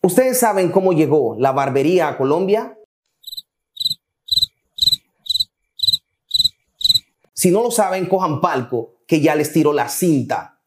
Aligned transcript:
¿Ustedes 0.00 0.38
saben 0.38 0.70
cómo 0.70 0.92
llegó 0.92 1.36
la 1.38 1.52
barbería 1.52 2.08
a 2.08 2.16
Colombia? 2.16 2.78
Si 7.34 7.50
no 7.50 7.62
lo 7.62 7.70
saben, 7.70 8.06
cojan 8.06 8.40
palco, 8.40 9.02
que 9.06 9.20
ya 9.20 9.34
les 9.34 9.52
tiro 9.52 9.72
la 9.72 9.88
cinta. 9.88 10.60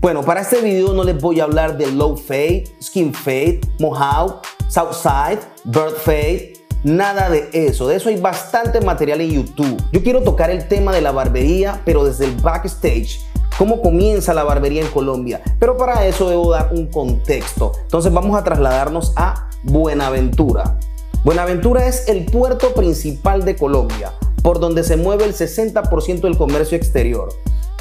Bueno, 0.00 0.22
para 0.24 0.40
este 0.40 0.60
video 0.60 0.92
no 0.92 1.02
les 1.02 1.20
voy 1.20 1.40
a 1.40 1.44
hablar 1.44 1.76
de 1.76 1.90
low 1.90 2.16
fade, 2.16 2.64
skin 2.80 3.12
fade, 3.12 3.60
mohawk, 3.80 4.44
southside, 4.68 5.40
bird 5.64 5.96
fade, 5.96 6.55
nada 6.86 7.28
de 7.28 7.48
eso. 7.52 7.88
De 7.88 7.96
eso 7.96 8.08
hay 8.08 8.16
bastante 8.16 8.80
material 8.80 9.20
en 9.20 9.30
YouTube. 9.30 9.82
Yo 9.92 10.02
quiero 10.02 10.22
tocar 10.22 10.50
el 10.50 10.68
tema 10.68 10.94
de 10.94 11.00
la 11.00 11.10
barbería, 11.10 11.82
pero 11.84 12.04
desde 12.04 12.24
el 12.26 12.36
backstage. 12.36 13.20
Cómo 13.58 13.82
comienza 13.82 14.32
la 14.32 14.44
barbería 14.44 14.82
en 14.82 14.88
Colombia. 14.88 15.42
Pero 15.58 15.76
para 15.76 16.06
eso 16.06 16.28
debo 16.30 16.52
dar 16.52 16.70
un 16.72 16.86
contexto. 16.86 17.72
Entonces 17.82 18.12
vamos 18.12 18.38
a 18.38 18.44
trasladarnos 18.44 19.12
a 19.16 19.48
Buenaventura. 19.64 20.78
Buenaventura 21.24 21.86
es 21.86 22.08
el 22.08 22.24
puerto 22.26 22.72
principal 22.72 23.44
de 23.44 23.56
Colombia, 23.56 24.12
por 24.42 24.60
donde 24.60 24.84
se 24.84 24.96
mueve 24.96 25.24
el 25.24 25.34
60% 25.34 26.20
del 26.20 26.36
comercio 26.36 26.76
exterior. 26.76 27.30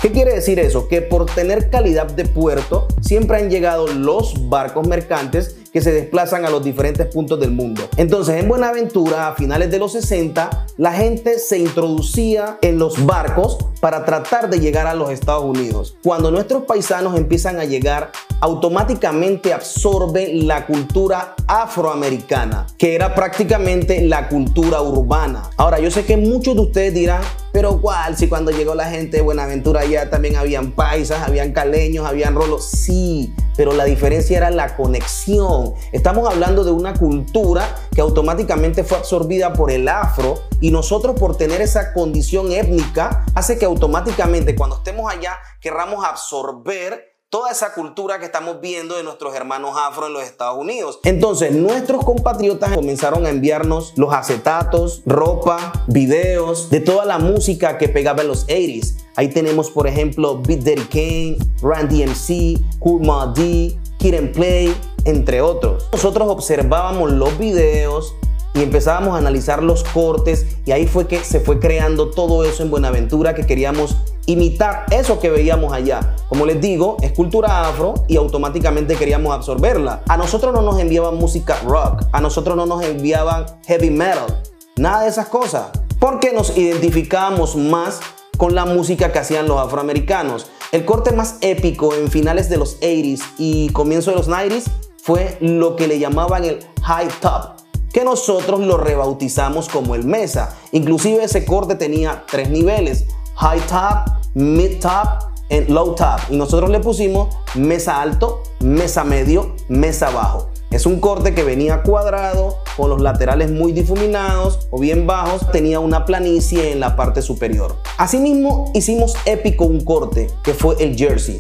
¿Qué 0.02 0.12
quiere 0.12 0.34
decir 0.34 0.60
eso? 0.60 0.88
Que 0.88 1.02
por 1.02 1.26
tener 1.28 1.70
calidad 1.70 2.08
de 2.08 2.26
puerto 2.26 2.88
siempre 3.02 3.38
han 3.38 3.50
llegado 3.52 3.88
los 3.88 4.50
barcos 4.50 4.88
mercantes 4.88 5.58
que 5.76 5.82
se 5.82 5.92
desplazan 5.92 6.46
a 6.46 6.50
los 6.50 6.64
diferentes 6.64 7.06
puntos 7.08 7.38
del 7.38 7.52
mundo. 7.52 7.82
Entonces, 7.98 8.42
en 8.42 8.48
Buenaventura, 8.48 9.28
a 9.28 9.36
finales 9.36 9.70
de 9.70 9.78
los 9.78 9.92
60, 9.92 10.68
la 10.78 10.94
gente 10.94 11.38
se 11.38 11.60
introducía 11.60 12.58
en 12.62 12.80
los 12.80 13.06
barcos 13.06 13.58
para 13.82 14.06
tratar 14.06 14.50
de 14.50 14.62
llegar 14.62 14.88
a 14.88 14.94
los 14.94 15.10
Estados 15.10 15.44
Unidos. 15.44 15.98
Cuando 16.02 16.32
nuestros 16.32 16.64
paisanos 16.64 17.18
empiezan 17.18 17.60
a 17.60 17.66
llegar, 17.66 18.14
automáticamente 18.40 19.52
absorben 19.52 20.48
la 20.48 20.66
cultura 20.66 21.36
afroamericana, 21.46 22.68
que 22.78 22.96
era 22.96 23.14
prácticamente 23.14 24.02
la 24.02 24.30
cultura 24.30 24.82
urbana. 24.82 25.50
Ahora, 25.58 25.80
yo 25.80 25.92
sé 25.92 26.06
que 26.06 26.16
muchos 26.16 26.56
de 26.56 26.62
ustedes 26.62 26.94
dirán, 26.94 27.22
pero 27.52 27.82
¿cuál? 27.82 28.16
Si 28.16 28.30
cuando 28.30 28.52
llegó 28.52 28.76
la 28.76 28.90
gente 28.90 29.18
de 29.18 29.24
Buenaventura 29.24 29.84
ya 29.84 30.10
también 30.10 30.38
habían 30.38 30.72
paisas, 30.72 31.22
habían 31.28 31.52
caleños, 31.52 32.06
habían 32.06 32.34
rolos. 32.34 32.64
Sí, 32.66 33.34
pero 33.58 33.74
la 33.74 33.86
diferencia 33.86 34.38
era 34.38 34.52
la 34.52 34.76
conexión. 34.76 35.74
Estamos 35.92 36.30
hablando 36.30 36.64
de 36.64 36.72
una 36.72 36.94
cultura 36.94 37.76
que 37.94 38.02
automáticamente 38.02 38.84
fue 38.84 38.98
absorbida 38.98 39.54
por 39.54 39.72
el 39.72 39.88
afro 39.88 40.40
y 40.62 40.72
nosotros 40.72 41.20
por 41.20 41.38
tener 41.38 41.62
esa 41.62 41.94
condición 41.94 42.52
étnica 42.52 43.26
hace 43.36 43.58
que 43.58 43.66
automáticamente 43.66 44.56
cuando 44.56 44.78
estemos 44.78 45.12
allá 45.12 45.38
querramos 45.62 46.06
absorber 46.06 47.15
toda 47.30 47.52
esa 47.52 47.74
cultura 47.74 48.20
que 48.20 48.26
estamos 48.26 48.62
viendo 48.62 48.96
de 48.96 49.04
nuestros 49.04 49.36
hermanos 49.36 49.76
afro 49.78 50.08
en 50.08 50.14
los 50.14 50.24
Estados 50.24 50.58
Unidos. 50.58 51.00
Entonces, 51.04 51.52
nuestros 51.54 52.04
compatriotas 52.06 52.74
comenzaron 52.76 53.26
a 53.26 53.30
enviarnos 53.30 53.94
los 53.98 54.14
acetatos, 54.14 55.02
ropa, 55.06 55.74
videos 55.88 56.70
de 56.70 56.80
toda 56.80 57.06
la 57.06 57.18
música 57.18 57.78
que 57.78 57.90
pegaba 57.90 58.22
en 58.22 58.30
los 58.30 58.48
80s. 58.48 58.96
Ahí 59.16 59.30
tenemos, 59.30 59.72
por 59.72 59.88
ejemplo, 59.88 60.42
Beat 60.42 60.62
Daddy 60.62 60.86
Kane, 60.86 61.38
Randy 61.62 62.04
MC, 62.04 62.60
Cool 62.80 63.02
D, 63.34 63.78
Kid 63.98 64.14
and 64.16 64.34
Play, 64.34 64.76
entre 65.06 65.42
otros. 65.42 65.88
Nosotros 65.92 66.28
observábamos 66.30 67.12
los 67.12 67.38
videos, 67.38 68.14
y 68.56 68.64
empezábamos 68.64 69.14
a 69.16 69.18
analizar 69.18 69.62
los 69.62 69.84
cortes 69.84 70.46
y 70.66 70.72
ahí 70.72 70.88
fue 70.88 71.08
que 71.08 71.20
se 71.20 71.42
fue 71.42 71.60
creando 71.60 72.10
todo 72.10 72.44
eso 72.46 72.64
en 72.64 72.72
Buenaventura 72.72 73.36
que 73.36 73.46
queríamos 73.46 73.98
imitar 74.26 74.86
eso 74.92 75.20
que 75.20 75.30
veíamos 75.30 75.74
allá. 75.74 76.16
Como 76.30 76.46
les 76.46 76.60
digo, 76.60 76.98
es 77.02 77.12
cultura 77.12 77.68
afro 77.68 77.94
y 78.08 78.16
automáticamente 78.16 78.96
queríamos 78.96 79.34
absorberla. 79.34 80.02
A 80.08 80.18
nosotros 80.18 80.54
no 80.54 80.62
nos 80.62 80.80
enviaban 80.80 81.16
música 81.16 81.60
rock, 81.66 82.06
a 82.12 82.22
nosotros 82.22 82.56
no 82.56 82.66
nos 82.66 82.84
enviaban 82.84 83.46
heavy 83.68 83.92
metal, 83.92 84.42
nada 84.78 85.04
de 85.04 85.10
esas 85.10 85.28
cosas, 85.28 85.68
porque 86.00 86.32
nos 86.34 86.58
identificábamos 86.58 87.56
más 87.56 88.00
con 88.38 88.56
la 88.56 88.66
música 88.66 89.12
que 89.12 89.20
hacían 89.20 89.48
los 89.48 89.60
afroamericanos. 89.60 90.48
El 90.72 90.86
corte 90.86 91.12
más 91.12 91.38
épico 91.42 91.94
en 91.94 92.10
finales 92.10 92.50
de 92.50 92.58
los 92.58 92.80
80s 92.82 93.22
y 93.38 93.70
comienzo 93.70 94.12
de 94.12 94.18
los 94.18 94.30
90s 94.30 94.64
fue 95.02 95.38
lo 95.40 95.76
que 95.76 95.88
le 95.88 96.00
llamaban 96.00 96.44
el 96.44 96.60
high 96.82 97.08
top, 97.22 97.55
que 97.96 98.04
nosotros 98.04 98.60
lo 98.60 98.76
rebautizamos 98.76 99.70
como 99.70 99.96
el 99.96 100.04
mesa. 100.04 100.54
Inclusive 100.74 101.24
ese 101.24 101.46
corte 101.46 101.76
tenía 101.76 102.26
tres 102.30 102.50
niveles, 102.50 103.06
high 103.38 103.62
top, 103.70 104.14
mid 104.34 104.82
top 104.82 105.24
y 105.50 105.62
low 105.72 105.96
top. 105.96 106.20
Y 106.30 106.36
nosotros 106.36 106.70
le 106.70 106.82
pusimos 106.82 107.34
mesa 107.54 108.02
alto, 108.02 108.44
mesa 108.60 109.06
medio, 109.06 109.56
mesa 109.70 110.10
bajo. 110.10 110.50
Es 110.72 110.86
un 110.86 111.00
corte 111.00 111.34
que 111.34 111.46
venía 111.46 111.84
cuadrado, 111.84 112.58
con 112.76 112.90
los 112.90 113.00
laterales 113.00 113.50
muy 113.50 113.72
difuminados 113.72 114.68
o 114.72 114.78
bien 114.78 115.08
bajos, 115.08 115.50
tenía 115.54 115.80
una 115.80 116.06
planicie 116.06 116.74
en 116.74 116.82
la 116.82 116.98
parte 116.98 117.22
superior. 117.22 117.78
Asimismo, 117.98 118.74
hicimos 118.74 119.14
épico 119.24 119.64
un 119.64 119.86
corte 119.86 120.28
que 120.44 120.54
fue 120.54 120.76
el 120.84 120.98
jersey. 120.98 121.40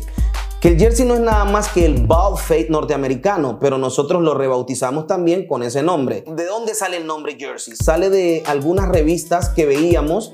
Que 0.66 0.72
el 0.72 0.80
jersey 0.80 1.06
no 1.06 1.14
es 1.14 1.20
nada 1.20 1.46
más 1.46 1.68
que 1.68 1.86
el 1.86 2.08
bald 2.08 2.38
fade 2.38 2.70
norteamericano, 2.72 3.60
pero 3.60 3.78
nosotros 3.78 4.24
lo 4.24 4.34
rebautizamos 4.34 5.06
también 5.06 5.46
con 5.46 5.62
ese 5.62 5.84
nombre. 5.84 6.24
¿De 6.26 6.46
dónde 6.46 6.74
sale 6.74 6.98
el 6.98 7.06
nombre 7.06 7.36
jersey? 7.38 7.76
Sale 7.76 8.10
de 8.10 8.42
algunas 8.48 8.90
revistas 8.90 9.50
que 9.50 9.68
veíamos 9.68 10.34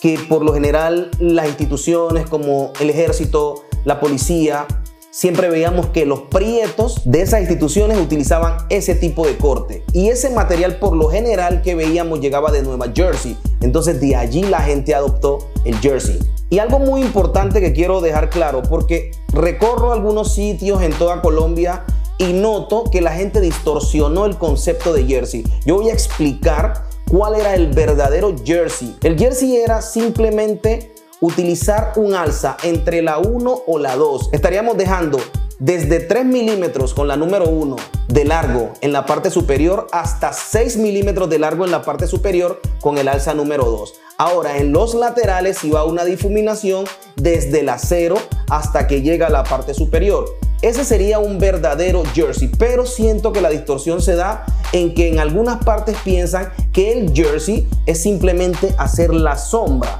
que 0.00 0.18
por 0.30 0.42
lo 0.42 0.54
general 0.54 1.10
las 1.20 1.48
instituciones 1.48 2.26
como 2.26 2.72
el 2.80 2.88
ejército, 2.88 3.64
la 3.84 4.00
policía, 4.00 4.66
siempre 5.10 5.50
veíamos 5.50 5.88
que 5.88 6.06
los 6.06 6.22
prietos 6.22 7.02
de 7.04 7.20
esas 7.20 7.40
instituciones 7.40 8.00
utilizaban 8.00 8.56
ese 8.70 8.94
tipo 8.94 9.26
de 9.26 9.36
corte. 9.36 9.84
Y 9.92 10.08
ese 10.08 10.30
material 10.30 10.78
por 10.78 10.96
lo 10.96 11.10
general 11.10 11.60
que 11.60 11.74
veíamos 11.74 12.20
llegaba 12.20 12.50
de 12.50 12.62
Nueva 12.62 12.86
Jersey. 12.94 13.36
Entonces 13.60 14.00
de 14.00 14.16
allí 14.16 14.40
la 14.42 14.62
gente 14.62 14.94
adoptó 14.94 15.50
el 15.66 15.76
jersey. 15.80 16.18
Y 16.48 16.60
algo 16.60 16.78
muy 16.78 17.00
importante 17.00 17.60
que 17.60 17.72
quiero 17.72 18.00
dejar 18.00 18.30
claro, 18.30 18.62
porque 18.62 19.10
recorro 19.32 19.92
algunos 19.92 20.32
sitios 20.32 20.80
en 20.82 20.92
toda 20.92 21.20
Colombia 21.20 21.84
y 22.18 22.32
noto 22.32 22.84
que 22.90 23.00
la 23.00 23.12
gente 23.12 23.40
distorsionó 23.40 24.26
el 24.26 24.36
concepto 24.36 24.92
de 24.92 25.04
jersey. 25.04 25.44
Yo 25.64 25.76
voy 25.76 25.90
a 25.90 25.92
explicar 25.92 26.84
cuál 27.10 27.34
era 27.34 27.54
el 27.54 27.68
verdadero 27.68 28.34
jersey. 28.44 28.96
El 29.02 29.18
jersey 29.18 29.56
era 29.56 29.82
simplemente 29.82 30.94
utilizar 31.20 31.92
un 31.96 32.14
alza 32.14 32.56
entre 32.62 33.02
la 33.02 33.18
1 33.18 33.62
o 33.66 33.78
la 33.78 33.96
2. 33.96 34.30
Estaríamos 34.32 34.76
dejando 34.76 35.18
desde 35.58 36.00
3 36.00 36.26
milímetros 36.26 36.92
con 36.92 37.08
la 37.08 37.16
número 37.16 37.48
1 37.48 37.76
de 38.08 38.24
largo 38.24 38.74
en 38.82 38.92
la 38.92 39.06
parte 39.06 39.30
superior 39.30 39.86
hasta 39.90 40.32
6 40.32 40.76
milímetros 40.76 41.30
de 41.30 41.38
largo 41.38 41.64
en 41.64 41.70
la 41.70 41.82
parte 41.82 42.06
superior 42.06 42.60
con 42.80 42.98
el 42.98 43.08
alza 43.08 43.32
número 43.34 43.64
2. 43.64 43.94
Ahora 44.18 44.58
en 44.58 44.72
los 44.72 44.94
laterales 44.94 45.64
iba 45.64 45.84
una 45.84 46.04
difuminación 46.04 46.84
desde 47.16 47.62
la 47.62 47.78
0 47.78 48.16
hasta 48.50 48.86
que 48.86 49.02
llega 49.02 49.28
a 49.28 49.30
la 49.30 49.44
parte 49.44 49.72
superior. 49.72 50.26
Ese 50.62 50.84
sería 50.84 51.18
un 51.18 51.38
verdadero 51.38 52.02
jersey, 52.14 52.50
pero 52.58 52.86
siento 52.86 53.32
que 53.32 53.42
la 53.42 53.50
distorsión 53.50 54.00
se 54.00 54.16
da 54.16 54.46
en 54.72 54.94
que 54.94 55.08
en 55.08 55.18
algunas 55.18 55.62
partes 55.64 55.96
piensan 56.02 56.50
que 56.72 56.92
el 56.92 57.12
jersey 57.14 57.68
es 57.84 58.02
simplemente 58.02 58.74
hacer 58.78 59.12
la 59.12 59.36
sombra. 59.36 59.98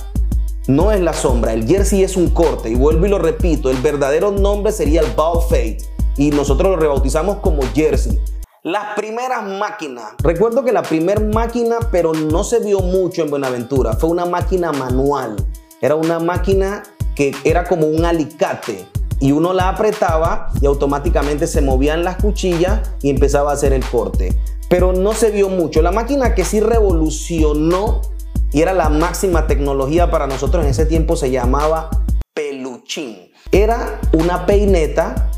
No 0.69 0.91
es 0.91 1.00
la 1.00 1.12
sombra, 1.12 1.53
el 1.53 1.65
jersey 1.65 2.03
es 2.03 2.16
un 2.16 2.31
corte 2.31 2.69
y 2.69 2.75
vuelvo 2.75 3.06
y 3.06 3.09
lo 3.09 3.19
repito, 3.19 3.71
el 3.71 3.77
verdadero 3.77 4.32
nombre 4.32 4.72
sería 4.72 5.00
el 5.00 5.12
ball 5.12 5.41
fade 5.49 5.78
y 6.16 6.31
nosotros 6.31 6.72
lo 6.72 6.77
rebautizamos 6.77 7.37
como 7.37 7.62
jersey. 7.72 8.19
Las 8.65 8.97
primeras 8.97 9.44
máquinas. 9.44 10.15
Recuerdo 10.25 10.65
que 10.65 10.72
la 10.72 10.82
primera 10.82 11.21
máquina, 11.21 11.77
pero 11.93 12.15
no 12.15 12.43
se 12.43 12.59
vio 12.59 12.81
mucho 12.81 13.22
en 13.22 13.31
Buenaventura, 13.31 13.93
fue 13.93 14.10
una 14.10 14.25
máquina 14.25 14.72
manual. 14.72 15.36
Era 15.80 15.95
una 15.95 16.18
máquina 16.18 16.83
que 17.15 17.33
era 17.45 17.62
como 17.62 17.86
un 17.86 18.04
alicate 18.04 18.89
y 19.21 19.30
uno 19.30 19.53
la 19.53 19.69
apretaba 19.69 20.51
y 20.60 20.66
automáticamente 20.66 21.47
se 21.47 21.60
movían 21.60 22.03
las 22.03 22.16
cuchillas 22.16 22.91
y 23.03 23.10
empezaba 23.10 23.53
a 23.53 23.54
hacer 23.54 23.72
el 23.72 23.84
corte. 23.84 24.36
Pero 24.69 24.92
no 24.92 25.12
se 25.12 25.30
vio 25.30 25.48
mucho. 25.48 25.80
La 25.80 25.92
máquina 25.92 26.34
que 26.34 26.45
sí 26.45 26.59
revolucionó 26.59 28.01
y 28.57 28.63
era 28.63 28.73
la 28.73 28.89
máxima 28.89 29.47
tecnología 29.47 30.11
para 30.11 30.27
nosotros 30.27 30.65
en 30.65 30.71
ese 30.71 30.87
tiempo 30.87 31.15
se 31.15 31.31
llamaba 31.31 31.91
peluchín. 32.33 33.31
Era 33.53 34.01
una 34.15 34.47
peineta 34.47 35.31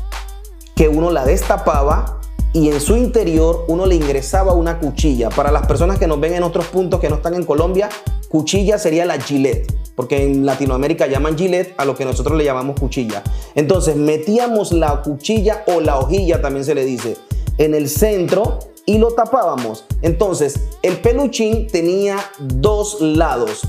que 0.73 0.87
uno 0.87 1.11
la 1.11 1.25
destapaba 1.25 2.21
y 2.53 2.69
en 2.69 2.79
su 2.79 2.95
interior 2.95 3.65
uno 3.67 3.85
le 3.85 3.95
ingresaba 3.95 4.53
una 4.53 4.79
cuchilla. 4.79 5.27
Para 5.27 5.51
las 5.51 5.67
personas 5.67 5.99
que 5.99 6.07
nos 6.07 6.21
ven 6.21 6.35
en 6.35 6.43
otros 6.43 6.67
puntos 6.67 7.01
que 7.01 7.09
no 7.09 7.15
están 7.15 7.33
en 7.33 7.43
Colombia, 7.43 7.89
cuchilla 8.29 8.77
sería 8.77 9.05
la 9.05 9.19
Gillette, 9.19 9.69
porque 9.97 10.23
en 10.23 10.45
Latinoamérica 10.45 11.05
llaman 11.05 11.37
Gillette 11.37 11.73
a 11.77 11.83
lo 11.83 11.97
que 11.97 12.05
nosotros 12.05 12.37
le 12.37 12.45
llamamos 12.45 12.79
cuchilla. 12.79 13.21
Entonces 13.53 13.97
metíamos 13.97 14.71
la 14.71 15.01
cuchilla 15.01 15.65
o 15.67 15.81
la 15.81 15.97
hojilla 15.97 16.41
también 16.41 16.63
se 16.63 16.73
le 16.73 16.85
dice 16.85 17.17
en 17.59 17.75
el 17.75 17.89
centro 17.89 18.59
y 18.85 18.97
lo 18.97 19.11
tapábamos. 19.11 19.85
Entonces, 20.01 20.59
el 20.81 20.97
peluchín 20.97 21.67
tenía 21.67 22.17
dos 22.39 23.01
lados. 23.01 23.61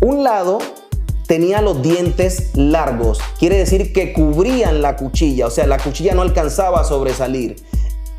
Un 0.00 0.24
lado 0.24 0.58
tenía 1.26 1.62
los 1.62 1.80
dientes 1.80 2.50
largos, 2.54 3.18
quiere 3.38 3.56
decir 3.56 3.92
que 3.92 4.12
cubrían 4.12 4.82
la 4.82 4.96
cuchilla, 4.96 5.46
o 5.46 5.50
sea, 5.50 5.66
la 5.66 5.78
cuchilla 5.78 6.14
no 6.14 6.22
alcanzaba 6.22 6.80
a 6.80 6.84
sobresalir. 6.84 7.56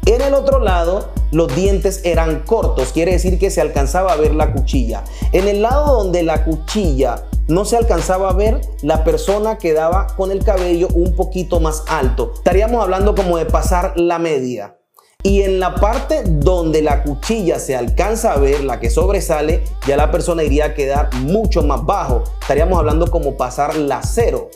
En 0.06 0.22
el 0.22 0.34
otro 0.34 0.60
lado, 0.60 1.10
los 1.31 1.56
dientes 1.56 2.01
eran 2.04 2.40
cortos, 2.40 2.92
quiere 2.92 3.12
decir 3.12 3.39
que 3.39 3.51
se 3.51 3.62
alcanzaba 3.62 4.13
a 4.13 4.16
ver 4.18 4.34
la 4.36 4.51
cuchilla. 4.51 5.04
En 5.31 5.48
el 5.48 5.62
lado 5.62 6.04
donde 6.04 6.24
la 6.24 6.44
cuchilla 6.44 7.24
no 7.48 7.66
se 7.66 7.78
alcanzaba 7.78 8.30
a 8.30 8.34
ver, 8.34 8.62
la 8.81 9.04
persona 9.04 9.57
quedaba 9.57 10.07
con 10.18 10.31
el 10.31 10.44
cabello 10.44 10.88
un 10.94 11.16
poquito 11.16 11.60
más 11.60 11.84
alto. 11.88 12.34
Estaríamos 12.36 12.81
hablando 12.84 13.16
como 13.16 13.38
de 13.38 13.46
pasar 13.46 13.94
la 13.96 14.19
media. 14.19 14.78
Y 15.25 15.42
en 15.42 15.62
la 15.62 15.75
parte 15.75 16.24
donde 16.25 16.81
la 16.81 17.02
cuchilla 17.02 17.58
se 17.58 17.78
alcanza 17.78 18.34
a 18.34 18.38
ver, 18.38 18.66
la 18.66 18.81
que 18.81 18.90
sobresale, 18.90 19.64
ya 19.88 19.96
la 19.96 20.12
persona 20.12 20.44
iría 20.44 20.66
a 20.66 20.74
quedar 20.74 21.14
mucho 21.16 21.64
más 21.64 21.86
bajo. 21.86 22.25
Estaríamos 22.42 22.78
hablando 22.78 23.10
como 23.10 23.38
pasar 23.38 23.78
la 23.78 24.02
cero. 24.04 24.50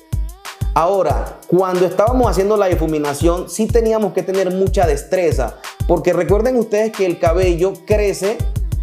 Ahora, 0.73 1.39
cuando 1.47 1.85
estábamos 1.85 2.29
haciendo 2.29 2.57
la 2.57 2.67
difuminación, 2.67 3.49
sí 3.49 3.65
teníamos 3.65 4.11
que 4.11 4.23
tener 4.23 4.53
mucha 4.53 4.85
destreza, 4.85 5.55
porque 5.87 6.11
recuerden 6.11 6.57
ustedes 6.57 6.91
que 6.91 7.05
el 7.05 7.17
cabello 7.17 7.71
crece, 7.87 8.37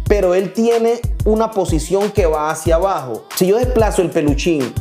pero 0.07 0.33
él 0.33 0.53
tiene 0.53 0.99
una 1.23 1.51
posición 1.51 2.11
que 2.11 2.25
va 2.25 2.49
hacia 2.49 2.75
abajo. 2.75 3.25
Si 3.35 3.45
yo 3.45 3.57
desplazo 3.57 4.01
el 4.01 4.09
peluchín 4.09 4.73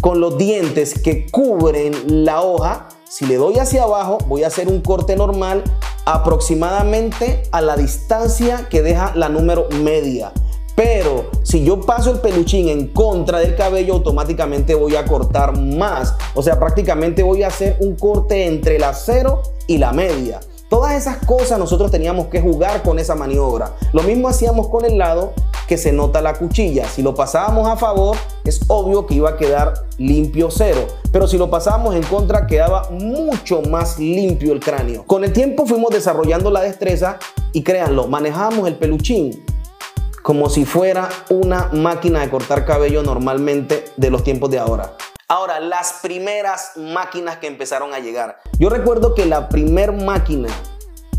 con 0.00 0.20
los 0.20 0.36
dientes 0.36 0.98
que 0.98 1.30
cubren 1.30 2.24
la 2.24 2.42
hoja, 2.42 2.88
si 3.08 3.24
le 3.26 3.36
doy 3.36 3.58
hacia 3.58 3.84
abajo, 3.84 4.18
voy 4.28 4.44
a 4.44 4.48
hacer 4.48 4.68
un 4.68 4.82
corte 4.82 5.16
normal 5.16 5.64
aproximadamente 6.04 7.42
a 7.52 7.62
la 7.62 7.76
distancia 7.76 8.68
que 8.68 8.82
deja 8.82 9.12
la 9.14 9.30
número 9.30 9.66
media. 9.82 10.32
Pero 10.76 11.30
si 11.42 11.64
yo 11.64 11.80
paso 11.80 12.12
el 12.12 12.20
peluchín 12.20 12.68
en 12.68 12.88
contra 12.88 13.38
del 13.38 13.56
cabello, 13.56 13.94
automáticamente 13.94 14.74
voy 14.74 14.94
a 14.94 15.06
cortar 15.06 15.58
más. 15.58 16.14
O 16.34 16.42
sea, 16.42 16.60
prácticamente 16.60 17.22
voy 17.22 17.42
a 17.42 17.48
hacer 17.48 17.78
un 17.80 17.96
corte 17.96 18.46
entre 18.46 18.78
la 18.78 18.92
cero 18.92 19.42
y 19.66 19.78
la 19.78 19.92
media. 19.92 20.38
Todas 20.68 20.92
esas 20.92 21.16
cosas 21.24 21.58
nosotros 21.58 21.90
teníamos 21.90 22.26
que 22.26 22.42
jugar 22.42 22.82
con 22.82 22.98
esa 22.98 23.14
maniobra. 23.14 23.74
Lo 23.94 24.02
mismo 24.02 24.28
hacíamos 24.28 24.68
con 24.68 24.84
el 24.84 24.98
lado 24.98 25.32
que 25.66 25.78
se 25.78 25.92
nota 25.92 26.20
la 26.20 26.34
cuchilla. 26.34 26.86
Si 26.86 27.02
lo 27.02 27.14
pasábamos 27.14 27.66
a 27.66 27.76
favor, 27.76 28.16
es 28.44 28.60
obvio 28.68 29.06
que 29.06 29.14
iba 29.14 29.30
a 29.30 29.36
quedar 29.36 29.74
limpio 29.96 30.50
cero. 30.50 30.86
Pero 31.12 31.26
si 31.26 31.38
lo 31.38 31.50
pasábamos 31.50 31.94
en 31.94 32.02
contra, 32.02 32.46
quedaba 32.46 32.88
mucho 32.90 33.62
más 33.62 33.98
limpio 33.98 34.52
el 34.52 34.60
cráneo. 34.60 35.04
Con 35.04 35.24
el 35.24 35.32
tiempo 35.32 35.66
fuimos 35.66 35.90
desarrollando 35.90 36.50
la 36.50 36.62
destreza 36.62 37.18
y 37.52 37.62
créanlo, 37.62 38.08
manejamos 38.08 38.68
el 38.68 38.76
peluchín 38.76 39.44
como 40.28 40.50
si 40.50 40.66
fuera 40.66 41.08
una 41.30 41.70
máquina 41.72 42.20
de 42.20 42.28
cortar 42.28 42.66
cabello 42.66 43.02
normalmente 43.02 43.86
de 43.96 44.10
los 44.10 44.24
tiempos 44.24 44.50
de 44.50 44.58
ahora. 44.58 44.94
Ahora, 45.26 45.58
las 45.58 46.00
primeras 46.02 46.72
máquinas 46.76 47.38
que 47.38 47.46
empezaron 47.46 47.94
a 47.94 47.98
llegar. 47.98 48.38
Yo 48.58 48.68
recuerdo 48.68 49.14
que 49.14 49.24
la 49.24 49.48
primer 49.48 49.92
máquina 49.92 50.48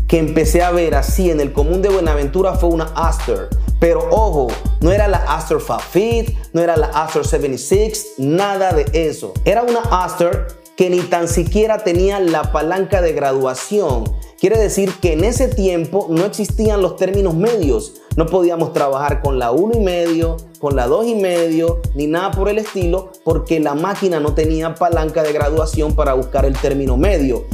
que 0.06 0.18
empecé 0.18 0.62
a 0.62 0.70
ver 0.70 0.94
así 0.94 1.28
en 1.28 1.40
el 1.40 1.52
común 1.52 1.82
de 1.82 1.88
Buenaventura 1.88 2.54
fue 2.54 2.68
una 2.70 2.84
Aster. 2.94 3.48
Pero 3.80 4.06
ojo, 4.10 4.48
no 4.80 4.92
era 4.92 5.08
la 5.08 5.18
Aster 5.26 5.58
Fit, 5.90 6.36
no 6.52 6.60
era 6.60 6.76
la 6.76 6.86
Aster 6.88 7.26
76, 7.26 8.12
nada 8.18 8.72
de 8.72 8.86
eso. 8.92 9.32
Era 9.44 9.62
una 9.62 9.80
Aster 10.04 10.48
que 10.76 10.90
ni 10.90 11.00
tan 11.00 11.28
siquiera 11.28 11.78
tenía 11.78 12.20
la 12.20 12.52
palanca 12.52 13.00
de 13.00 13.12
graduación. 13.12 14.04
Quiere 14.38 14.58
decir 14.58 14.92
que 15.00 15.14
en 15.14 15.24
ese 15.24 15.48
tiempo 15.48 16.06
no 16.10 16.24
existían 16.24 16.82
los 16.82 16.96
términos 16.96 17.34
medios. 17.34 17.94
No 18.16 18.26
podíamos 18.26 18.72
trabajar 18.72 19.20
con 19.22 19.38
la 19.38 19.50
1 19.50 19.76
y 19.76 19.80
medio, 19.80 20.36
con 20.58 20.76
la 20.76 20.86
2 20.86 21.06
y 21.06 21.14
medio, 21.14 21.80
ni 21.94 22.06
nada 22.06 22.30
por 22.30 22.48
el 22.48 22.58
estilo, 22.58 23.12
porque 23.24 23.60
la 23.60 23.74
máquina 23.74 24.20
no 24.20 24.34
tenía 24.34 24.74
palanca 24.74 25.22
de 25.22 25.32
graduación 25.32 25.94
para 25.94 26.14
buscar 26.14 26.44
el 26.44 26.56
término 26.56 26.96
medio. 26.96 27.44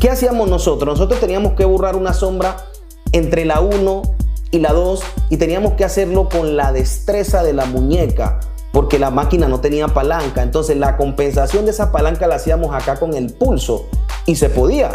¿Qué 0.00 0.10
hacíamos 0.10 0.48
nosotros? 0.48 0.98
Nosotros 0.98 1.18
teníamos 1.18 1.54
que 1.54 1.64
borrar 1.64 1.96
una 1.96 2.12
sombra 2.12 2.64
entre 3.12 3.44
la 3.44 3.60
1 3.60 4.02
y 4.50 4.58
la 4.58 4.72
2 4.72 5.02
y 5.30 5.36
teníamos 5.36 5.74
que 5.74 5.84
hacerlo 5.84 6.28
con 6.28 6.56
la 6.56 6.72
destreza 6.72 7.42
de 7.42 7.52
la 7.52 7.66
muñeca 7.66 8.40
porque 8.72 8.98
la 8.98 9.10
máquina 9.10 9.48
no 9.48 9.60
tenía 9.60 9.88
palanca. 9.88 10.42
Entonces 10.42 10.76
la 10.76 10.96
compensación 10.96 11.64
de 11.64 11.72
esa 11.72 11.90
palanca 11.92 12.26
la 12.26 12.36
hacíamos 12.36 12.74
acá 12.74 12.96
con 12.98 13.14
el 13.14 13.32
pulso 13.32 13.86
y 14.26 14.36
se 14.36 14.48
podía. 14.48 14.92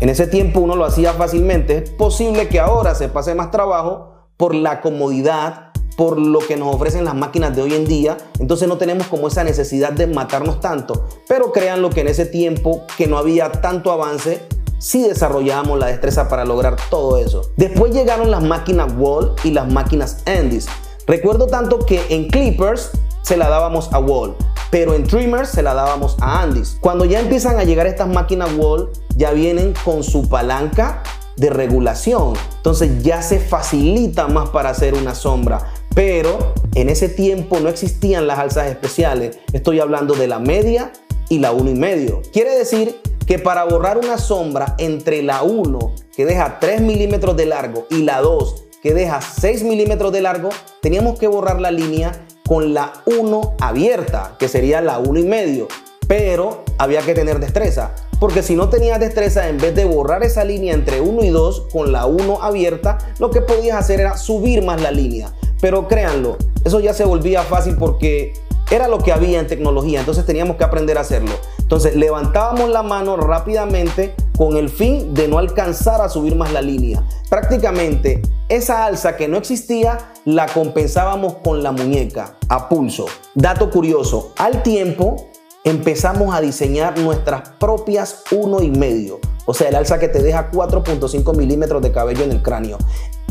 En 0.00 0.08
ese 0.08 0.26
tiempo 0.26 0.60
uno 0.60 0.76
lo 0.76 0.84
hacía 0.84 1.12
fácilmente. 1.12 1.78
Es 1.78 1.90
posible 1.90 2.48
que 2.48 2.60
ahora 2.60 2.94
se 2.94 3.08
pase 3.08 3.34
más 3.34 3.50
trabajo 3.50 4.28
por 4.36 4.54
la 4.54 4.80
comodidad, 4.80 5.70
por 5.96 6.18
lo 6.18 6.40
que 6.40 6.56
nos 6.56 6.74
ofrecen 6.74 7.04
las 7.04 7.14
máquinas 7.14 7.54
de 7.54 7.62
hoy 7.62 7.74
en 7.74 7.84
día. 7.84 8.16
Entonces 8.40 8.68
no 8.68 8.78
tenemos 8.78 9.06
como 9.06 9.28
esa 9.28 9.44
necesidad 9.44 9.92
de 9.92 10.06
matarnos 10.06 10.60
tanto. 10.60 11.06
Pero 11.28 11.52
créanlo 11.52 11.90
que 11.90 12.00
en 12.00 12.08
ese 12.08 12.26
tiempo 12.26 12.82
que 12.96 13.06
no 13.06 13.16
había 13.16 13.52
tanto 13.52 13.92
avance, 13.92 14.42
sí 14.78 15.02
desarrollábamos 15.02 15.78
la 15.78 15.86
destreza 15.86 16.28
para 16.28 16.44
lograr 16.44 16.76
todo 16.90 17.18
eso. 17.18 17.50
Después 17.56 17.92
llegaron 17.92 18.30
las 18.30 18.42
máquinas 18.42 18.92
Wall 18.96 19.34
y 19.44 19.50
las 19.50 19.70
máquinas 19.70 20.22
Andys. 20.26 20.66
Recuerdo 21.06 21.46
tanto 21.46 21.80
que 21.84 22.02
en 22.08 22.28
Clippers 22.28 22.90
se 23.22 23.36
la 23.36 23.48
dábamos 23.48 23.92
a 23.92 23.98
Wall, 23.98 24.36
pero 24.70 24.94
en 24.94 25.04
Trimmers 25.04 25.50
se 25.50 25.62
la 25.62 25.74
dábamos 25.74 26.16
a 26.20 26.42
Andys. 26.42 26.76
Cuando 26.80 27.04
ya 27.04 27.20
empiezan 27.20 27.58
a 27.58 27.64
llegar 27.64 27.86
estas 27.86 28.08
máquinas 28.08 28.50
Wall, 28.56 28.90
ya 29.16 29.32
vienen 29.32 29.74
con 29.84 30.02
su 30.02 30.28
palanca 30.28 31.02
de 31.36 31.50
regulación. 31.50 32.34
Entonces 32.56 33.02
ya 33.02 33.22
se 33.22 33.40
facilita 33.40 34.28
más 34.28 34.50
para 34.50 34.70
hacer 34.70 34.94
una 34.94 35.14
sombra. 35.14 35.72
Pero 35.94 36.54
en 36.74 36.88
ese 36.88 37.08
tiempo 37.08 37.60
no 37.60 37.68
existían 37.68 38.26
las 38.26 38.38
alzas 38.38 38.66
especiales. 38.68 39.38
Estoy 39.52 39.80
hablando 39.80 40.14
de 40.14 40.26
la 40.26 40.38
media 40.38 40.92
y 41.28 41.38
la 41.38 41.52
1 41.52 41.70
y 41.70 41.74
medio. 41.74 42.22
Quiere 42.32 42.56
decir 42.56 43.00
que 43.26 43.38
para 43.38 43.64
borrar 43.64 43.98
una 43.98 44.18
sombra 44.18 44.74
entre 44.78 45.22
la 45.22 45.42
1 45.42 45.94
que 46.16 46.24
deja 46.24 46.58
3 46.60 46.80
milímetros 46.80 47.36
de 47.36 47.46
largo 47.46 47.86
y 47.90 48.02
la 48.02 48.20
2 48.20 48.64
que 48.82 48.92
deja 48.92 49.20
6 49.22 49.62
milímetros 49.62 50.12
de 50.12 50.20
largo, 50.20 50.50
teníamos 50.82 51.18
que 51.18 51.26
borrar 51.26 51.58
la 51.58 51.70
línea 51.70 52.26
con 52.46 52.74
la 52.74 52.92
1 53.06 53.56
abierta, 53.58 54.36
que 54.38 54.46
sería 54.46 54.82
la 54.82 54.98
1 54.98 55.20
y 55.20 55.24
medio. 55.24 55.68
Pero 56.06 56.64
había 56.76 57.00
que 57.00 57.14
tener 57.14 57.40
destreza. 57.40 57.94
Porque 58.20 58.42
si 58.42 58.54
no 58.54 58.68
tenías 58.68 59.00
destreza, 59.00 59.48
en 59.48 59.56
vez 59.56 59.74
de 59.74 59.86
borrar 59.86 60.22
esa 60.22 60.44
línea 60.44 60.74
entre 60.74 61.00
1 61.00 61.24
y 61.24 61.30
2 61.30 61.68
con 61.72 61.92
la 61.92 62.04
1 62.04 62.42
abierta, 62.42 62.98
lo 63.18 63.30
que 63.30 63.40
podías 63.40 63.78
hacer 63.78 64.00
era 64.00 64.18
subir 64.18 64.62
más 64.62 64.82
la 64.82 64.90
línea. 64.90 65.32
Pero 65.62 65.88
créanlo, 65.88 66.36
eso 66.62 66.78
ya 66.78 66.92
se 66.92 67.06
volvía 67.06 67.42
fácil 67.42 67.76
porque 67.78 68.34
era 68.70 68.88
lo 68.88 68.98
que 68.98 69.12
había 69.12 69.40
en 69.40 69.46
tecnología, 69.46 70.00
entonces 70.00 70.26
teníamos 70.26 70.56
que 70.56 70.64
aprender 70.64 70.98
a 70.98 71.02
hacerlo. 71.02 71.32
Entonces 71.64 71.96
levantábamos 71.96 72.68
la 72.68 72.82
mano 72.82 73.16
rápidamente 73.16 74.14
con 74.36 74.58
el 74.58 74.68
fin 74.68 75.14
de 75.14 75.28
no 75.28 75.38
alcanzar 75.38 76.02
a 76.02 76.10
subir 76.10 76.36
más 76.36 76.52
la 76.52 76.60
línea. 76.60 77.02
Prácticamente 77.30 78.20
esa 78.50 78.84
alza 78.84 79.16
que 79.16 79.28
no 79.28 79.38
existía 79.38 80.12
la 80.26 80.46
compensábamos 80.46 81.36
con 81.42 81.62
la 81.62 81.72
muñeca 81.72 82.36
a 82.50 82.68
pulso. 82.68 83.06
Dato 83.34 83.70
curioso, 83.70 84.34
al 84.36 84.62
tiempo 84.62 85.30
empezamos 85.64 86.34
a 86.34 86.42
diseñar 86.42 86.98
nuestras 86.98 87.48
propias 87.58 88.24
uno 88.30 88.60
y 88.60 88.70
medio. 88.70 89.18
O 89.46 89.54
sea, 89.54 89.70
el 89.70 89.76
alza 89.76 89.98
que 89.98 90.08
te 90.08 90.22
deja 90.22 90.50
4.5 90.50 91.34
milímetros 91.34 91.80
de 91.80 91.92
cabello 91.92 92.24
en 92.24 92.32
el 92.32 92.42
cráneo. 92.42 92.76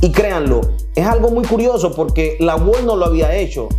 Y 0.02 0.12
créanlo, 0.12 0.62
es 0.96 1.06
algo 1.06 1.30
muy 1.30 1.46
curioso 1.46 1.96
porque 1.96 2.36
la 2.40 2.56
Wall 2.56 2.86
no 2.86 2.96
lo 2.96 3.06
había 3.06 3.36
hecho. 3.36 3.70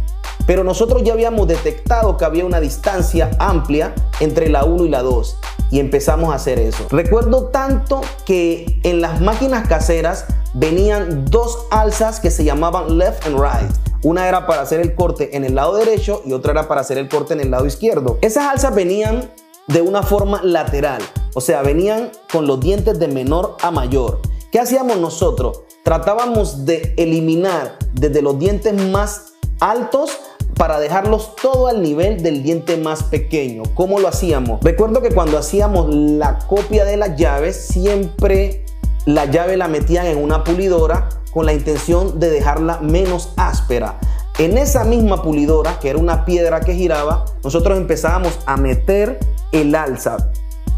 Pero 0.46 0.64
nosotros 0.64 1.02
ya 1.02 1.12
habíamos 1.12 1.48
detectado 1.48 2.16
que 2.16 2.24
había 2.24 2.44
una 2.44 2.60
distancia 2.60 3.30
amplia 3.38 3.94
entre 4.20 4.48
la 4.48 4.64
1 4.64 4.84
y 4.84 4.88
la 4.88 5.02
2 5.02 5.38
y 5.70 5.80
empezamos 5.80 6.32
a 6.32 6.36
hacer 6.36 6.58
eso. 6.58 6.86
Recuerdo 6.90 7.46
tanto 7.46 8.00
que 8.24 8.80
en 8.84 9.00
las 9.00 9.20
máquinas 9.20 9.66
caseras 9.66 10.26
venían 10.52 11.24
dos 11.24 11.66
alzas 11.70 12.20
que 12.20 12.30
se 12.30 12.44
llamaban 12.44 12.98
left 12.98 13.26
and 13.26 13.36
right. 13.40 13.70
Una 14.02 14.28
era 14.28 14.46
para 14.46 14.62
hacer 14.62 14.80
el 14.80 14.94
corte 14.94 15.36
en 15.36 15.44
el 15.44 15.54
lado 15.54 15.76
derecho 15.76 16.22
y 16.26 16.32
otra 16.32 16.52
era 16.52 16.68
para 16.68 16.82
hacer 16.82 16.98
el 16.98 17.08
corte 17.08 17.32
en 17.32 17.40
el 17.40 17.50
lado 17.50 17.66
izquierdo. 17.66 18.18
Esas 18.20 18.44
alzas 18.44 18.74
venían 18.74 19.30
de 19.66 19.80
una 19.80 20.02
forma 20.02 20.42
lateral, 20.42 21.00
o 21.34 21.40
sea, 21.40 21.62
venían 21.62 22.12
con 22.30 22.46
los 22.46 22.60
dientes 22.60 22.98
de 22.98 23.08
menor 23.08 23.56
a 23.62 23.70
mayor. 23.70 24.20
¿Qué 24.52 24.60
hacíamos 24.60 24.98
nosotros? 24.98 25.62
Tratábamos 25.82 26.66
de 26.66 26.94
eliminar 26.98 27.78
desde 27.94 28.22
los 28.22 28.38
dientes 28.38 28.74
más 28.74 29.32
altos 29.58 30.10
para 30.56 30.78
dejarlos 30.78 31.34
todo 31.36 31.68
al 31.68 31.82
nivel 31.82 32.22
del 32.22 32.42
diente 32.42 32.76
más 32.76 33.02
pequeño. 33.04 33.64
¿Cómo 33.74 33.98
lo 33.98 34.08
hacíamos? 34.08 34.60
Recuerdo 34.62 35.02
que 35.02 35.10
cuando 35.10 35.38
hacíamos 35.38 35.92
la 35.94 36.38
copia 36.46 36.84
de 36.84 36.96
las 36.96 37.16
llaves, 37.16 37.56
siempre 37.56 38.64
la 39.06 39.26
llave 39.26 39.56
la 39.56 39.68
metían 39.68 40.06
en 40.06 40.18
una 40.18 40.44
pulidora 40.44 41.08
con 41.32 41.46
la 41.46 41.52
intención 41.52 42.20
de 42.20 42.30
dejarla 42.30 42.78
menos 42.80 43.32
áspera. 43.36 43.98
En 44.38 44.58
esa 44.58 44.84
misma 44.84 45.22
pulidora, 45.22 45.78
que 45.78 45.90
era 45.90 45.98
una 45.98 46.24
piedra 46.24 46.60
que 46.60 46.74
giraba, 46.74 47.24
nosotros 47.42 47.78
empezábamos 47.78 48.38
a 48.46 48.56
meter 48.56 49.18
el 49.52 49.74
alza 49.74 50.30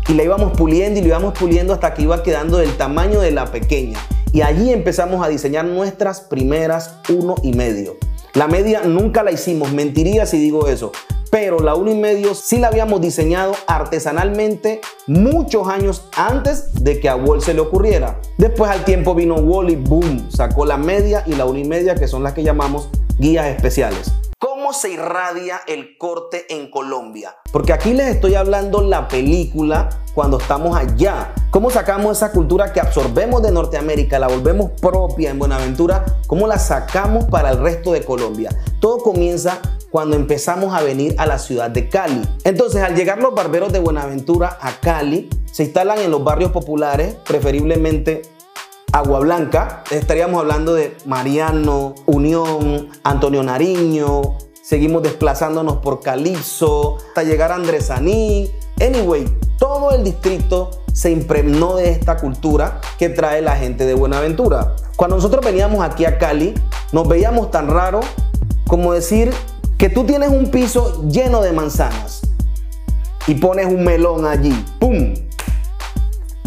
y 0.08 0.14
la 0.14 0.22
íbamos 0.22 0.56
puliendo 0.56 0.98
y 0.98 1.02
la 1.02 1.08
íbamos 1.08 1.38
puliendo 1.38 1.72
hasta 1.72 1.94
que 1.94 2.02
iba 2.02 2.22
quedando 2.22 2.58
del 2.58 2.76
tamaño 2.76 3.20
de 3.20 3.30
la 3.30 3.46
pequeña. 3.50 3.98
y 4.32 4.42
allí 4.42 4.70
empezamos 4.70 5.24
a 5.24 5.28
diseñar 5.28 5.64
nuestras 5.64 6.20
primeras 6.20 6.96
uno 7.08 7.36
y 7.42 7.54
medio. 7.54 7.96
La 8.36 8.48
media 8.48 8.82
nunca 8.82 9.22
la 9.22 9.32
hicimos, 9.32 9.72
mentiría 9.72 10.26
si 10.26 10.38
digo 10.38 10.68
eso, 10.68 10.92
pero 11.30 11.58
la 11.58 11.74
uno 11.74 11.90
y 11.90 11.94
medio 11.94 12.34
sí 12.34 12.58
la 12.58 12.68
habíamos 12.68 13.00
diseñado 13.00 13.54
artesanalmente 13.66 14.82
muchos 15.06 15.68
años 15.68 16.06
antes 16.18 16.84
de 16.84 17.00
que 17.00 17.08
a 17.08 17.16
Wall 17.16 17.40
se 17.40 17.54
le 17.54 17.60
ocurriera. 17.60 18.20
Después 18.36 18.70
al 18.70 18.84
tiempo 18.84 19.14
vino 19.14 19.36
Wall 19.36 19.74
boom, 19.76 20.30
sacó 20.30 20.66
la 20.66 20.76
media 20.76 21.24
y 21.24 21.32
la 21.32 21.46
uno 21.46 21.58
y 21.58 21.64
media 21.64 21.94
que 21.94 22.06
son 22.06 22.22
las 22.22 22.34
que 22.34 22.42
llamamos 22.42 22.90
guías 23.18 23.46
especiales. 23.46 24.12
¿Cómo 24.38 24.74
se 24.74 24.90
irradia 24.90 25.62
el 25.66 25.96
corte 25.96 26.44
en 26.50 26.70
Colombia? 26.70 27.36
Porque 27.50 27.72
aquí 27.72 27.94
les 27.94 28.08
estoy 28.08 28.34
hablando 28.34 28.82
la 28.82 29.08
película 29.08 29.88
cuando 30.14 30.36
estamos 30.36 30.76
allá. 30.76 31.32
¿Cómo 31.50 31.70
sacamos 31.70 32.16
esa 32.16 32.32
cultura 32.32 32.72
que 32.72 32.80
absorbemos 32.80 33.42
de 33.42 33.50
Norteamérica, 33.50 34.18
la 34.18 34.28
volvemos 34.28 34.72
propia 34.80 35.30
en 35.30 35.38
Buenaventura? 35.38 36.04
¿Cómo 36.26 36.46
la 36.46 36.58
sacamos 36.58 37.26
para 37.26 37.50
el 37.50 37.58
resto 37.58 37.92
de 37.92 38.04
Colombia? 38.04 38.50
Todo 38.80 38.98
comienza 38.98 39.60
cuando 39.90 40.16
empezamos 40.16 40.74
a 40.74 40.82
venir 40.82 41.14
a 41.18 41.24
la 41.24 41.38
ciudad 41.38 41.70
de 41.70 41.88
Cali. 41.88 42.20
Entonces, 42.44 42.82
al 42.82 42.94
llegar 42.94 43.18
los 43.18 43.34
barberos 43.34 43.72
de 43.72 43.78
Buenaventura 43.78 44.58
a 44.60 44.72
Cali, 44.80 45.30
se 45.50 45.62
instalan 45.62 46.00
en 46.00 46.10
los 46.10 46.22
barrios 46.22 46.50
populares, 46.50 47.14
preferiblemente 47.26 48.22
Agua 48.92 49.20
Blanca, 49.20 49.84
estaríamos 49.90 50.40
hablando 50.40 50.74
de 50.74 50.96
Mariano, 51.06 51.94
Unión, 52.06 52.88
Antonio 53.04 53.42
Nariño, 53.42 54.36
seguimos 54.62 55.02
desplazándonos 55.02 55.76
por 55.76 56.00
Calipso, 56.00 56.98
hasta 57.08 57.22
llegar 57.22 57.52
a 57.52 57.54
Andresaní. 57.54 58.50
Anyway, 58.80 59.24
todo 59.58 59.92
el 59.92 60.04
distrito 60.04 60.70
se 60.96 61.10
impregnó 61.10 61.76
de 61.76 61.90
esta 61.90 62.16
cultura 62.16 62.80
que 62.98 63.10
trae 63.10 63.42
la 63.42 63.54
gente 63.54 63.84
de 63.84 63.92
Buenaventura. 63.92 64.76
Cuando 64.96 65.16
nosotros 65.16 65.44
veníamos 65.44 65.84
aquí 65.84 66.06
a 66.06 66.16
Cali, 66.16 66.54
nos 66.90 67.06
veíamos 67.06 67.50
tan 67.50 67.68
raro 67.68 68.00
como 68.66 68.94
decir 68.94 69.30
que 69.76 69.90
tú 69.90 70.04
tienes 70.04 70.30
un 70.30 70.50
piso 70.50 71.06
lleno 71.06 71.42
de 71.42 71.52
manzanas 71.52 72.22
y 73.26 73.34
pones 73.34 73.66
un 73.66 73.84
melón 73.84 74.24
allí, 74.24 74.54
¡pum! 74.80 75.12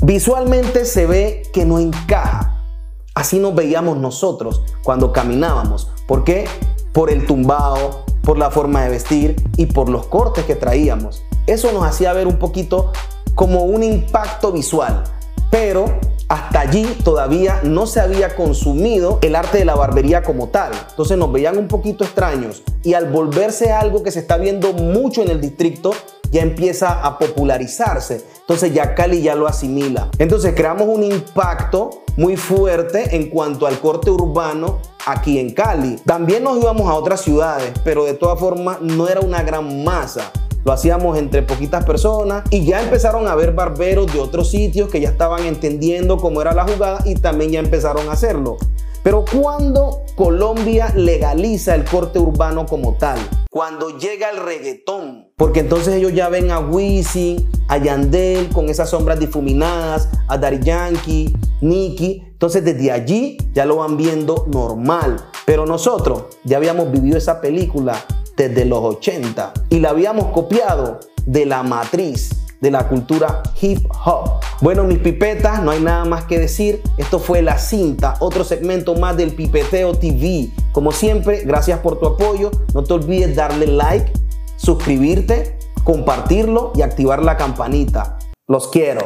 Visualmente 0.02 0.84
se 0.86 1.06
ve 1.06 1.44
que 1.54 1.64
no 1.66 1.78
encaja. 1.78 2.66
Así 3.14 3.38
nos 3.38 3.54
veíamos 3.54 3.98
nosotros 3.98 4.64
cuando 4.82 5.14
caminábamos. 5.14 5.92
¿Por 6.08 6.24
qué? 6.24 6.48
Por 6.92 7.12
el 7.12 7.28
tumbao, 7.28 8.04
por 8.24 8.40
la 8.40 8.50
forma 8.50 8.82
de 8.82 8.90
vestir 8.90 9.36
y 9.58 9.68
por 9.68 9.90
los 9.90 10.08
cortes 10.08 10.46
que 10.46 10.56
traíamos. 10.56 11.22
Eso 11.46 11.72
nos 11.72 11.84
hacía 11.84 12.14
ver 12.14 12.26
un 12.26 12.40
poquito 12.40 12.92
como 13.40 13.64
un 13.64 13.84
impacto 13.84 14.52
visual. 14.52 15.02
Pero 15.50 15.86
hasta 16.28 16.60
allí 16.60 16.84
todavía 17.06 17.62
no 17.64 17.88
se 17.88 18.02
había 18.02 18.36
consumido 18.36 19.18
el 19.22 19.34
arte 19.34 19.60
de 19.60 19.64
la 19.64 19.76
barbería 19.76 20.24
como 20.24 20.50
tal. 20.50 20.74
Entonces 20.90 21.18
nos 21.18 21.32
veían 21.32 21.58
un 21.58 21.70
poquito 21.70 22.04
extraños. 22.04 22.64
Y 22.84 22.96
al 22.96 23.10
volverse 23.10 23.72
algo 23.72 24.04
que 24.04 24.12
se 24.12 24.20
está 24.20 24.36
viendo 24.36 24.74
mucho 24.74 25.22
en 25.22 25.30
el 25.30 25.40
distrito, 25.40 25.92
ya 26.32 26.42
empieza 26.42 27.02
a 27.02 27.18
popularizarse. 27.18 28.26
Entonces 28.42 28.74
ya 28.74 28.94
Cali 28.94 29.22
ya 29.22 29.36
lo 29.36 29.48
asimila. 29.48 30.10
Entonces 30.18 30.54
creamos 30.54 30.90
un 30.90 31.06
impacto 31.06 32.04
muy 32.18 32.36
fuerte 32.36 33.16
en 33.16 33.30
cuanto 33.30 33.68
al 33.68 33.80
corte 33.80 34.12
urbano 34.12 34.80
aquí 35.06 35.40
en 35.40 35.54
Cali. 35.54 35.96
También 36.06 36.44
nos 36.44 36.58
íbamos 36.58 36.90
a 36.90 36.94
otras 36.94 37.22
ciudades, 37.22 37.72
pero 37.86 38.04
de 38.04 38.16
todas 38.16 38.38
formas 38.38 38.82
no 38.82 39.08
era 39.08 39.22
una 39.22 39.44
gran 39.44 39.86
masa. 39.86 40.30
Lo 40.66 40.74
hacíamos 40.74 41.18
entre 41.18 41.42
poquitas 41.44 41.86
personas 41.86 42.44
y 42.50 42.66
ya 42.66 42.82
empezaron 42.82 43.28
a 43.28 43.36
ver 43.36 43.54
barberos 43.54 44.12
de 44.12 44.20
otros 44.20 44.52
sitios 44.52 44.90
que 44.90 45.00
ya 45.00 45.10
estaban 45.10 45.46
entendiendo 45.46 46.18
cómo 46.18 46.42
era 46.42 46.54
la 46.54 46.68
jugada 46.68 47.02
y 47.06 47.16
también 47.16 47.52
ya 47.52 47.60
empezaron 47.60 48.10
a 48.10 48.14
hacerlo. 48.14 48.58
Pero 49.02 49.24
cuando 49.32 50.02
Colombia 50.16 50.92
legaliza 50.96 51.74
el 51.74 51.86
corte 51.86 52.20
urbano 52.20 52.66
como 52.66 52.96
tal, 52.96 53.18
cuando 53.50 53.98
llega 53.98 54.30
el 54.30 54.38
reggaetón, 54.38 55.30
porque 55.38 55.62
entonces 55.62 55.96
ellos 55.96 56.14
ya 56.14 56.28
ven 56.28 56.52
a 56.52 56.60
Wisin, 56.60 57.50
a 57.70 57.78
Yandel 57.78 58.50
con 58.50 58.68
esas 58.68 58.90
sombras 58.90 59.20
difuminadas, 59.20 60.10
a 60.28 60.38
Daddy 60.38 60.60
Yankee, 60.62 61.34
Nicky, 61.62 62.24
entonces 62.28 62.64
desde 62.64 62.92
allí 62.92 63.38
ya 63.54 63.66
lo 63.66 63.78
van 63.78 63.96
viendo 63.96 64.46
normal. 64.48 65.26
Pero 65.46 65.66
nosotros 65.66 66.26
ya 66.44 66.58
habíamos 66.58 66.92
vivido 66.92 67.18
esa 67.18 67.40
película 67.40 68.04
desde 68.40 68.64
los 68.64 68.80
80 68.80 69.54
y 69.70 69.80
la 69.80 69.90
habíamos 69.90 70.28
copiado 70.28 71.02
de 71.26 71.46
la 71.46 71.62
matriz 71.62 72.30
de 72.62 72.72
la 72.72 72.88
cultura 72.88 73.44
hip 73.62 73.86
hop. 74.06 74.42
Bueno, 74.62 74.86
mis 74.86 75.00
pipetas, 75.00 75.62
no 75.62 75.72
hay 75.72 75.82
nada 75.82 76.06
más 76.06 76.24
que 76.24 76.40
decir. 76.40 76.82
Esto 76.98 77.20
fue 77.20 77.42
La 77.42 77.58
Cinta, 77.58 78.16
otro 78.22 78.46
segmento 78.46 78.96
más 78.96 79.18
del 79.18 79.34
Pipeteo 79.34 79.94
TV. 79.96 80.50
Como 80.72 80.94
siempre, 80.94 81.44
gracias 81.44 81.80
por 81.80 82.00
tu 82.00 82.08
apoyo. 82.08 82.50
No 82.74 82.84
te 82.84 82.94
olvides 82.94 83.36
darle 83.36 83.68
like, 83.68 84.12
suscribirte, 84.56 85.58
compartirlo 85.84 86.72
y 86.76 86.82
activar 86.82 87.22
la 87.22 87.36
campanita. 87.36 88.20
Los 88.48 88.70
quiero. 88.70 89.02